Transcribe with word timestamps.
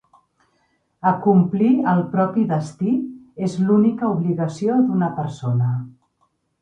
Acomplir 1.09 1.67
el 1.91 2.01
propi 2.15 2.45
destí 2.53 2.93
es 3.49 3.59
l'única 3.67 4.11
obligació 4.15 4.79
d'una 4.89 5.15
persona. 5.21 5.69